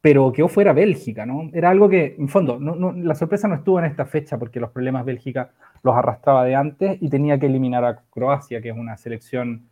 [0.00, 1.50] pero quedó fuera Bélgica, ¿no?
[1.52, 4.70] Era algo que, en fondo, no, la sorpresa no estuvo en esta fecha porque los
[4.70, 8.96] problemas Bélgica los arrastraba de antes y tenía que eliminar a Croacia, que es una
[8.96, 9.68] selección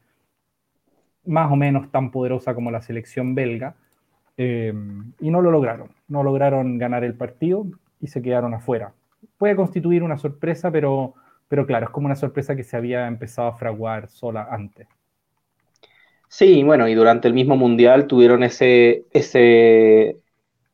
[1.26, 3.74] más o menos tan poderosa como la selección belga,
[4.36, 4.72] eh,
[5.20, 5.90] y no lo lograron.
[6.08, 7.66] No lograron ganar el partido
[8.00, 8.92] y se quedaron afuera.
[9.38, 11.14] Puede constituir una sorpresa, pero,
[11.48, 14.88] pero claro, es como una sorpresa que se había empezado a fraguar sola antes.
[16.28, 20.18] Sí, bueno, y durante el mismo mundial tuvieron ese, ese, eh,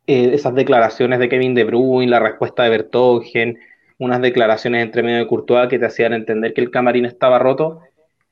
[0.06, 3.58] esas declaraciones de Kevin De Bruyne, la respuesta de Bertogen,
[3.98, 7.80] unas declaraciones entre medio de Courtois que te hacían entender que el camarín estaba roto.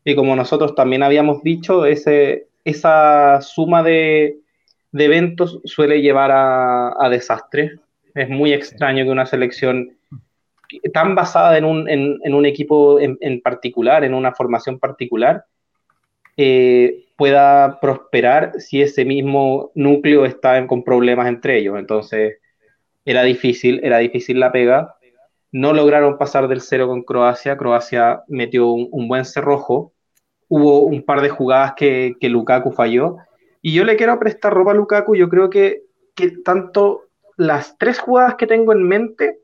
[0.04, 4.38] Y como nosotros también habíamos dicho, ese, esa suma de,
[4.96, 7.78] de eventos suele llevar a, a desastres.
[8.14, 9.96] Es muy extraño que una selección
[10.92, 15.44] tan basada en un, en, en un equipo en, en, particular, en una formación particular,
[16.38, 21.78] eh, pueda prosperar si ese mismo núcleo está con problemas entre ellos.
[21.78, 22.38] Entonces,
[23.04, 24.94] era difícil, era difícil la pega.
[25.52, 27.56] No lograron pasar del cero con Croacia.
[27.56, 29.92] Croacia metió un, un buen cerrojo.
[30.48, 33.18] Hubo un par de jugadas que, que Lukaku falló
[33.66, 35.82] y yo le quiero prestar ropa a Lukaku, yo creo que,
[36.14, 39.40] que tanto las tres jugadas que tengo en mente,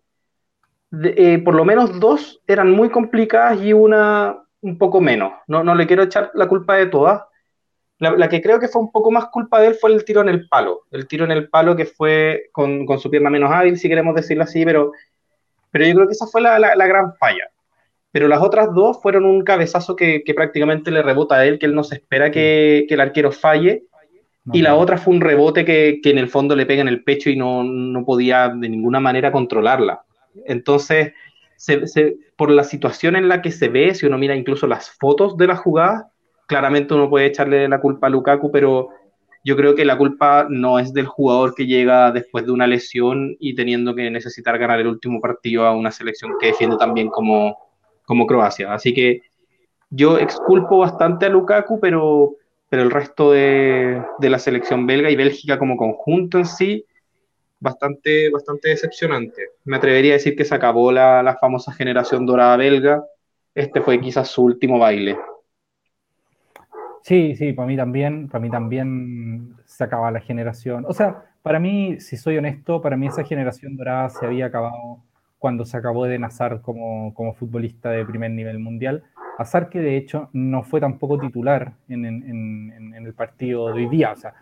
[1.02, 5.32] eh, por lo menos dos eran muy complicadas y una un poco menos.
[5.48, 7.20] No, no le quiero echar la culpa de todas.
[7.98, 10.28] La, que creo que fue un poco más culpa de él fue el tiro en
[10.28, 10.82] el palo.
[10.92, 14.14] El tiro en el palo que fue con, con su pierna menos hábil, si queremos
[14.14, 14.92] decirlo así, pero,
[15.72, 17.50] pero yo creo que esa fue la, la, gran falla.
[18.12, 21.66] Pero las otras dos fueron un cabezazo que, que, prácticamente le rebota a él, que
[21.66, 23.88] él no se espera que, que el arquero falle
[24.52, 27.04] y la otra fue un rebote que, que, en el fondo le pega en el
[27.04, 30.02] pecho y no, no podía de ninguna manera controlarla.
[30.46, 31.12] Entonces,
[31.56, 34.90] se, se, por la situación en la que se ve, si uno mira incluso las
[34.90, 36.10] fotos de la jugada,
[36.46, 38.88] claramente uno puede echarle la culpa a Lukaku, pero
[39.44, 43.36] yo creo que la culpa no es del jugador que llega después de una lesión
[43.40, 47.56] y teniendo que necesitar ganar el último partido a una selección que defiende también como,
[48.04, 48.72] como Croacia.
[48.72, 49.22] Así que
[49.90, 52.36] yo exculpo bastante a Lukaku, pero,
[52.72, 56.86] pero el resto de, de, la selección belga y Bélgica como conjunto en sí,
[57.60, 59.42] bastante, bastante decepcionante.
[59.66, 63.04] Me atrevería a decir que se acabó la, la famosa generación dorada belga.
[63.54, 65.18] Este fue quizás su último baile.
[67.02, 70.86] Sí, sí, para mí también, para mí también se acaba la generación.
[70.88, 75.02] O sea, para mí, si soy honesto, para mí esa generación dorada se había acabado
[75.42, 79.02] cuando se acabó de Nazar como, como futbolista de primer nivel mundial.
[79.38, 83.88] Azar que de hecho no fue tampoco titular en, en, en, el partido de hoy
[83.88, 84.12] día.
[84.12, 84.34] O sea,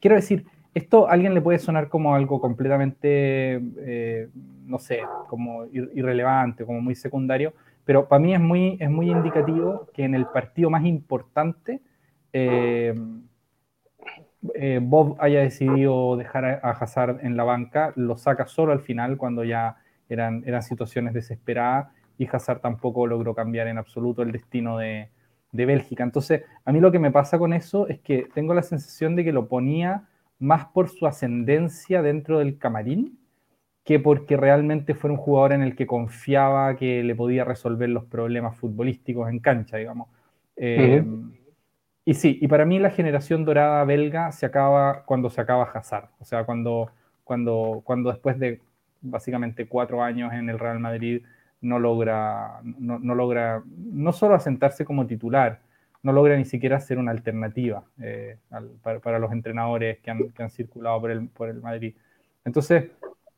[0.00, 4.30] quiero decir, esto a alguien le puede sonar como algo completamente, eh,
[4.64, 7.52] no sé, como irrelevante, como muy secundario,
[7.84, 11.82] pero para mí es muy, es muy indicativo que en el partido más importante
[12.32, 12.94] eh,
[14.54, 19.18] eh, Bob haya decidido dejar a Hazard en la banca, lo saca solo al final
[19.18, 19.76] cuando ya
[20.10, 25.08] eran, eran situaciones desesperadas y Hazard tampoco logró cambiar en absoluto el destino de,
[25.52, 26.04] de, Bélgica.
[26.04, 29.24] Entonces, a mí lo que me pasa con eso es que tengo la sensación de
[29.24, 33.20] que lo ponía más por su ascendencia dentro del camarín
[33.84, 38.04] que porque realmente fuera un jugador en el que confiaba que le podía resolver los
[38.04, 40.08] problemas futbolísticos en cancha, digamos.
[40.56, 41.04] Eh,
[42.04, 46.10] y sí, y para mí la generación dorada belga se acaba cuando se acaba Hazard,
[46.18, 46.90] o sea, cuando,
[47.24, 48.60] cuando, cuando después de
[49.00, 51.22] básicamente cuatro años en el Real Madrid
[51.60, 55.60] no logra, no, logra, no solo asentarse como titular,
[56.02, 58.38] no logra ni siquiera ser una alternativa eh,
[58.82, 61.94] para, los entrenadores que han, que han circulado por el, por el, Madrid.
[62.44, 62.90] Entonces,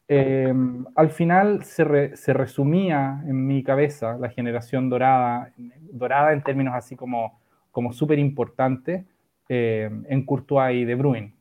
[0.06, 0.54] eh,
[0.94, 5.52] al final se, se, resumía en mi cabeza la generación dorada,
[5.90, 7.40] dorada en términos así como,
[7.72, 9.04] como súper importante,
[9.48, 11.34] eh, en Courtois y De Bruyne.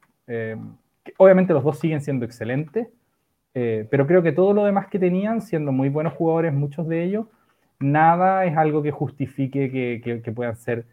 [1.17, 2.88] obviamente los dos siguen siendo excelentes,
[3.54, 7.04] eh, pero creo que todo lo demás que tenían, siendo muy buenos jugadores, muchos de
[7.04, 7.26] ellos,
[7.80, 10.86] nada es algo que justifique que, puedan ser,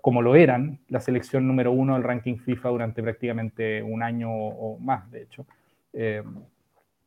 [0.00, 4.78] como lo eran, la selección número uno del ranking FIFA durante prácticamente un año o,
[4.78, 5.46] más, de hecho.
[5.92, 6.22] Eh,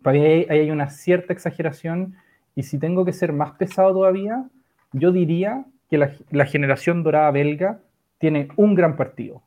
[0.02, 2.16] para hay una cierta exageración
[2.56, 4.46] y si tengo que ser más pesado todavía,
[4.94, 7.80] yo diría que la generación dorada belga
[8.18, 9.42] tiene un gran partido.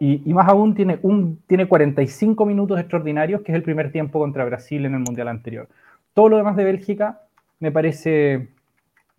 [0.00, 4.44] Y, más aún tiene, un, tiene 45 minutos extraordinarios, que es el primer tiempo contra
[4.44, 5.68] Brasil en el Mundial anterior.
[6.14, 7.22] Todo lo demás de Bélgica
[7.58, 8.48] me parece,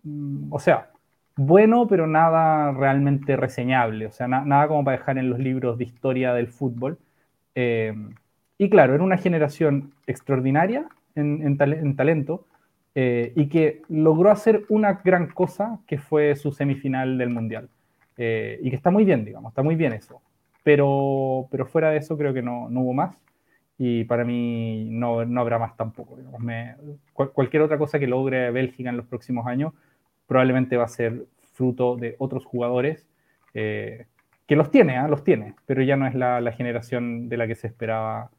[0.04, 0.90] mm, o sea,
[1.36, 5.78] bueno, pero nada realmente reseñable, o sea, na, nada como para dejar en los libros
[5.78, 6.98] de historia del fútbol.
[7.54, 7.94] Eh,
[8.58, 11.56] y claro, era una generación extraordinaria en
[11.96, 12.46] talento,
[12.94, 17.68] eh, y que logró hacer una gran cosa que fue su semifinal del Mundial.
[18.16, 20.20] Eh, y que está muy bien, digamos, está muy bien eso.
[20.62, 23.16] Pero, pero fuera de eso creo que no, hubo más
[23.78, 26.18] y para mí no, no habrá más tampoco.
[27.14, 29.72] cualquier otra cosa que logre Bélgica en los próximos años
[30.26, 33.06] probablemente va a ser fruto de otros jugadores
[33.54, 34.06] eh,
[34.46, 35.08] que los tiene, ¿ah?
[35.08, 38.30] los tiene, pero ya no es la, la, generación de la que se esperaba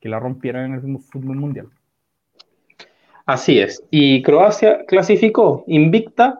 [0.00, 1.68] que la rompieran en el fútbol mundial.
[3.26, 3.84] Así es.
[3.90, 6.38] Y Croacia clasificó invicta,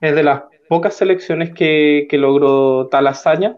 [0.00, 3.56] es de las pocas selecciones que, que logró tal hazaña,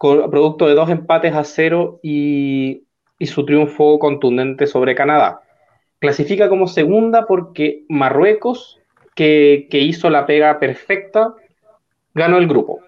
[0.00, 2.84] con, producto de dos empates a cero y,
[3.18, 5.42] y su triunfo contundente sobre Canadá.
[5.98, 8.80] Clasifica como segunda porque Marruecos,
[9.14, 11.34] que, que hizo la pega perfecta,
[12.14, 12.80] ganó el grupo.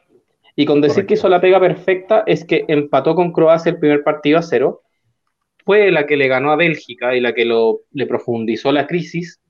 [0.56, 4.02] Y con decir que hizo la pega perfecta es que empató con Croacia el primer
[4.04, 4.80] partido a cero,
[5.66, 9.42] fue la que le ganó a Bélgica y la que lo, le profundizó la crisis,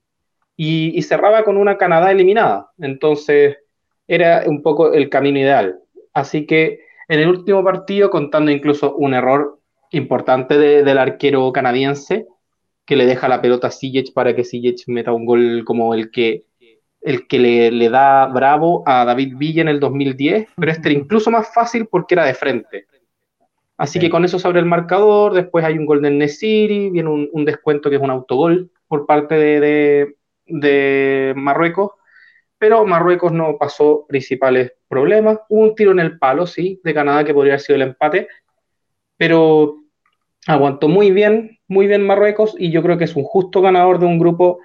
[0.57, 2.71] y, cerraba con una Canadá eliminada.
[2.79, 3.57] Entonces
[4.09, 5.79] era un poco el camino ideal.
[6.13, 6.81] Así que
[7.13, 9.59] en el último partido, contando incluso un error
[9.91, 12.27] importante del arquero canadiense,
[12.87, 16.11] que le deja la pelota a Sijic para que Sijic meta un gol como el
[16.11, 16.47] que
[17.03, 21.31] el que le, da bravo a David Villa en el 2010, pero este era incluso
[21.31, 22.87] más fácil porque era de frente.
[23.77, 27.11] Así que con eso se abre el marcador, después hay un gol del Nesiri, viene
[27.11, 30.15] un, descuento que es un autogol por parte de,
[30.47, 31.91] de, Marruecos,
[32.57, 35.39] pero Marruecos no pasó principales problemas.
[35.49, 38.29] Hubo un tiro en el palo, sí, de Canadá que podría haber sido el empate,
[39.17, 39.77] pero
[40.47, 44.05] aguantó muy bien, muy bien Marruecos y yo creo que es un justo ganador de
[44.05, 44.59] un grupo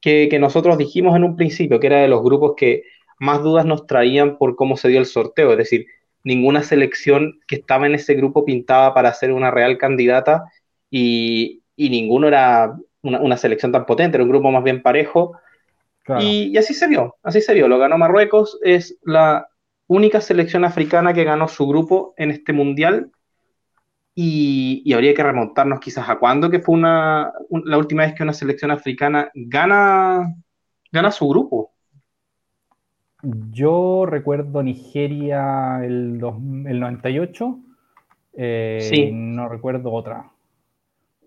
[0.00, 2.84] que, nosotros dijimos en un principio, que era de los grupos que
[3.18, 5.86] más dudas nos traían por cómo se dio el sorteo, es decir,
[6.22, 10.44] ninguna selección que estaba en ese grupo pintaba para ser una real candidata
[10.90, 15.32] y, y ninguno era una, selección tan potente, era un grupo más bien parejo.
[16.20, 17.66] Y, y, así se vio, así se vio.
[17.66, 19.48] Lo ganó Marruecos, es la
[19.92, 23.10] única selección africana que ganó su grupo en este mundial
[24.14, 27.32] y, habría que remontarnos quizás a cuándo, que fue una,
[27.64, 30.34] la última vez que una selección africana gana,
[30.90, 31.72] gana su grupo.
[33.22, 36.20] Yo recuerdo Nigeria el,
[36.66, 37.58] el 98.
[38.34, 39.10] Eh, sí.
[39.12, 40.30] No recuerdo otra.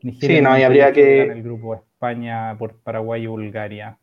[0.02, 1.24] Nigeria sí, no, y habría que.
[1.24, 3.98] En el grupo España, por Paraguay y Bulgaria.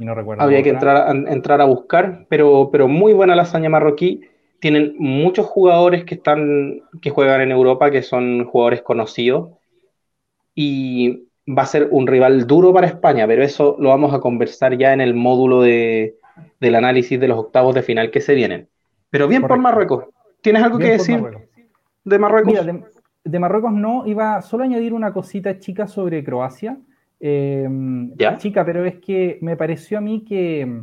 [0.00, 0.42] Y no recuerdo.
[0.42, 4.22] Habría que entrar, entrar a buscar, pero, pero muy buena la hazaña marroquí
[4.60, 9.50] tienen muchos jugadores que están que juegan en Europa que son jugadores conocidos
[10.54, 14.76] y va a ser un rival duro para España, pero eso lo vamos a conversar
[14.76, 16.16] ya en el módulo de,
[16.60, 18.68] del análisis de los octavos de final que se vienen.
[19.08, 20.04] Pero bien por Marruecos.
[20.42, 21.22] ¿Tienes algo que decir
[22.04, 22.52] de Marruecos?
[22.52, 22.84] Mira,
[23.24, 26.78] de, Marruecos no, iba solo a añadir una cosita chica sobre Croacia.
[27.20, 27.68] Eh,
[28.38, 30.82] chica, pero es que me pareció a mí que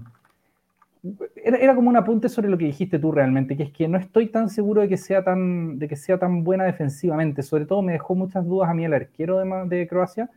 [1.44, 4.28] era, como un apunte sobre lo que dijiste tú realmente, que es que no estoy
[4.28, 7.44] tan seguro de que sea tan, de que sea tan buena defensivamente.
[7.44, 10.30] Sobre todo me dejó muchas dudas a mí el arquero de, Croacia.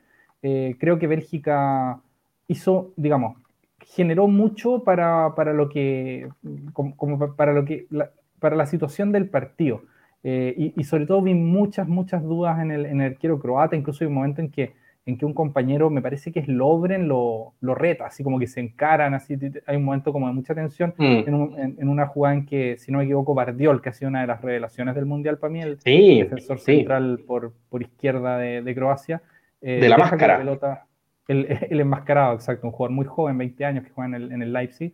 [0.42, 2.00] Eh, creo que Bélgica
[2.48, 3.36] hizo, digamos,
[3.80, 6.28] generó mucho para, lo que,
[6.72, 9.82] como, para lo que, la, para la situación del partido.
[10.22, 13.76] Eh, y, sobre todo vi muchas, muchas dudas en el, en el arquero croata.
[13.76, 14.74] Incluso hay un momento en que
[15.11, 18.46] en que un compañero, me parece que es Lobren, lo, lo reta, así como que
[18.46, 21.03] se encaran, así hay un momento como de mucha tensión mm.
[21.27, 24.29] en, una jugada en que, si no me equivoco, Bardiol, que ha sido una de
[24.29, 29.20] las revelaciones del Mundial para mí, el defensor central por, por izquierda de, Croacia.
[29.61, 30.38] Eh, de la máscara.
[30.38, 30.87] pelota,
[31.27, 34.42] el, el, enmascarado, exacto, un jugador muy joven, 20 años, que juega en el, en
[34.42, 34.92] el Leipzig,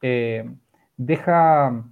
[0.00, 0.48] eh,
[0.96, 1.84] deja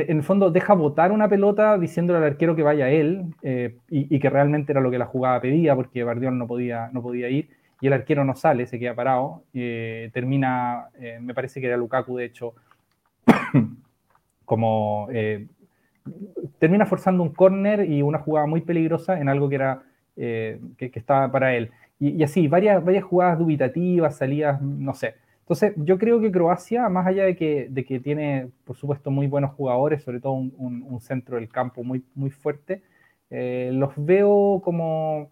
[0.00, 4.18] en el fondo deja botar una pelota diciéndole al arquero que vaya él eh, y,
[4.18, 7.48] que realmente era lo que la jugada pedía porque Bardiol no podía, no podía ir
[7.80, 11.76] y el arquero no sale, se queda parado, eh, termina, eh, me parece que era
[11.76, 12.54] Lukaku de hecho,
[14.44, 15.08] como
[16.58, 19.82] termina forzando un córner y una jugada muy peligrosa en algo que era
[20.16, 21.70] que, estaba para él.
[22.00, 25.14] Y, y, así, varias, varias jugadas dubitativas, salidas, no sé.
[25.44, 30.02] Entonces, yo creo que Croacia, más allá de que, tiene, por supuesto, muy buenos jugadores,
[30.02, 32.82] sobre todo un, centro del campo muy, muy fuerte,
[33.28, 35.30] eh, los veo como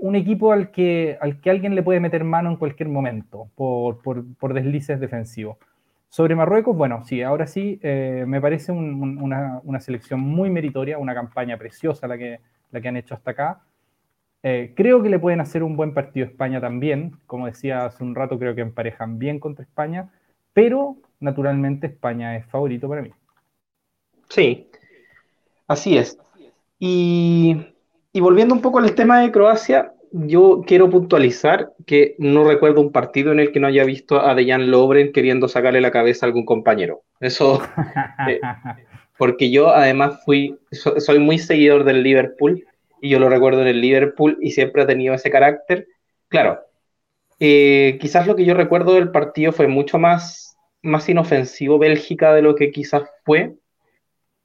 [0.00, 4.02] un equipo al que, al que alguien le puede meter mano en cualquier momento por,
[4.02, 5.58] por, por deslices defensivos.
[6.08, 11.14] Sobre Marruecos, bueno, sí, ahora sí, eh, me parece una, una, selección muy meritoria, una
[11.14, 12.40] campaña preciosa la que,
[12.72, 13.60] la que han hecho hasta acá.
[14.46, 17.16] Eh, creo que le pueden hacer un buen partido a España también.
[17.26, 20.10] Como decía hace un rato, creo que emparejan bien contra España,
[20.52, 23.10] pero naturalmente España es favorito para mí.
[24.28, 24.68] Sí,
[25.66, 26.18] así es.
[26.78, 27.56] Y,
[28.12, 33.32] volviendo un poco al tema de Croacia, yo quiero puntualizar que no recuerdo un partido
[33.32, 36.44] en el que no haya visto a Dejan Lobren queriendo sacarle la cabeza a algún
[36.44, 37.00] compañero.
[37.18, 37.62] Eso,
[38.28, 38.40] eh,
[39.16, 42.62] porque yo además fui, soy muy seguidor del Liverpool
[43.04, 45.86] y yo lo recuerdo en el Liverpool y siempre ha tenido ese carácter.
[46.28, 46.60] Claro,
[47.38, 52.40] eh, quizás lo que yo recuerdo del partido fue mucho más, más inofensivo Bélgica de
[52.40, 53.56] lo que quizás fue.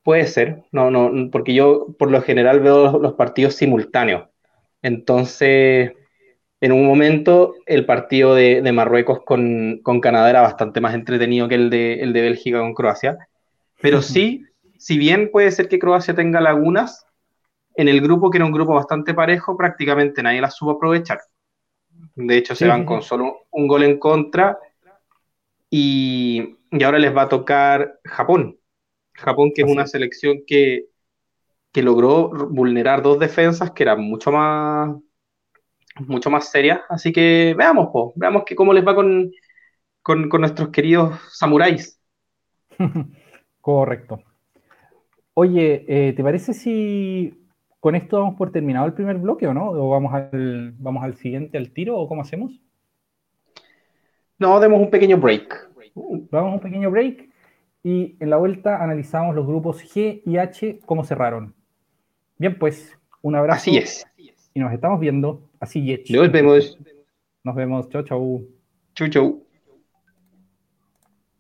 [0.04, 4.28] Puede ser, no, no, porque yo por lo general veo los partidos simultáneos.
[4.82, 5.94] Entonces,
[6.60, 11.70] en un momento, el partido de, Marruecos con, Canadá era bastante más entretenido que el
[11.70, 13.20] de, el de Bélgica con Croacia.
[13.82, 14.44] Pero sí,
[14.78, 17.06] si bien puede ser que Croacia tenga lagunas,
[17.80, 21.22] en el grupo, que era un grupo bastante parejo, prácticamente nadie las supo aprovechar.
[22.14, 24.60] De hecho, se van con solo un gol en contra
[25.70, 28.60] y, ahora les va a tocar Japón.
[29.14, 30.88] Japón, que es una selección que,
[31.72, 34.98] que logró vulnerar dos defensas que eran mucho más
[36.00, 36.82] mucho más serias.
[36.90, 39.32] Así que veamos, veamos que cómo les va con,
[40.02, 41.98] con, nuestros queridos samuráis.
[43.62, 44.22] Correcto.
[45.34, 47.39] Oye, eh, ¿te parece si
[47.80, 49.70] con esto damos por terminado el primer bloque o no?
[49.72, 52.62] ¿O vamos al, vamos al siguiente, al tiro, o cómo hacemos?
[54.38, 55.70] No, demos un pequeño break.
[55.96, 57.30] Vamos a un pequeño break
[57.84, 61.54] y en la vuelta analizamos los grupos G y H, cómo cerraron.
[62.38, 63.70] Bien, pues, un abrazo.
[63.70, 64.06] Así es.
[64.54, 65.42] Y nos estamos viendo.
[65.60, 66.10] Así es.
[66.10, 66.78] Nos vemos.
[67.44, 67.90] Nos vemos.
[67.90, 68.46] Chau, chau.
[68.96, 69.49] Chau, chau.